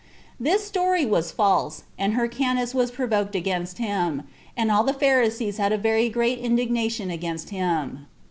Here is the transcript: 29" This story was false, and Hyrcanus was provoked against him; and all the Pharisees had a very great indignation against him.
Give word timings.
29" 0.37 0.51
This 0.55 0.65
story 0.67 1.05
was 1.05 1.31
false, 1.31 1.83
and 1.95 2.15
Hyrcanus 2.15 2.73
was 2.73 2.89
provoked 2.89 3.35
against 3.35 3.77
him; 3.77 4.23
and 4.57 4.71
all 4.71 4.83
the 4.83 4.93
Pharisees 4.95 5.57
had 5.57 5.71
a 5.71 5.77
very 5.77 6.09
great 6.09 6.39
indignation 6.39 7.11
against 7.11 7.51
him. 7.51 8.07